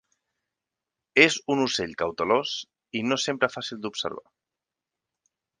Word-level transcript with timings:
És 1.25 1.37
un 1.57 1.61
ocell 1.67 1.93
cautelós 2.01 2.55
i 3.01 3.05
no 3.13 3.21
sempre 3.27 3.53
fàcil 3.59 3.85
d'observar. 3.85 4.29